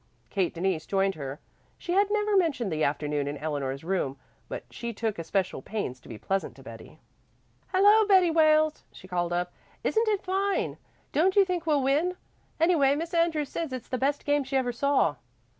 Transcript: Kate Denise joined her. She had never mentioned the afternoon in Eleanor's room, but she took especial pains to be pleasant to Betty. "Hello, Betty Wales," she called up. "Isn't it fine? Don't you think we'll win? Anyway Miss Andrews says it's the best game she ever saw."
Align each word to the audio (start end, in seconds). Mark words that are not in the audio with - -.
Kate 0.31 0.51
Denise 0.51 0.87
joined 0.87 1.13
her. 1.13 1.39
She 1.77 1.91
had 1.91 2.07
never 2.09 2.35
mentioned 2.35 2.71
the 2.71 2.83
afternoon 2.83 3.27
in 3.27 3.37
Eleanor's 3.37 3.83
room, 3.83 4.17
but 4.49 4.63
she 4.71 4.93
took 4.93 5.19
especial 5.19 5.61
pains 5.61 5.99
to 5.99 6.09
be 6.09 6.17
pleasant 6.17 6.55
to 6.55 6.63
Betty. 6.63 6.97
"Hello, 7.67 8.07
Betty 8.07 8.31
Wales," 8.31 8.83
she 8.91 9.07
called 9.07 9.31
up. 9.31 9.53
"Isn't 9.83 10.07
it 10.07 10.23
fine? 10.23 10.77
Don't 11.11 11.35
you 11.35 11.45
think 11.45 11.67
we'll 11.67 11.83
win? 11.83 12.15
Anyway 12.59 12.95
Miss 12.95 13.13
Andrews 13.13 13.49
says 13.49 13.71
it's 13.71 13.89
the 13.89 13.99
best 13.99 14.25
game 14.25 14.43
she 14.43 14.57
ever 14.57 14.71
saw." 14.71 15.17